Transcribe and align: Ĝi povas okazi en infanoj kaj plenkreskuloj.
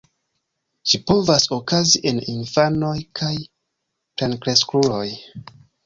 Ĝi 0.91 0.99
povas 1.11 1.45
okazi 1.59 2.03
en 2.13 2.23
infanoj 2.35 2.97
kaj 3.23 3.33
plenkreskuloj. 3.47 5.09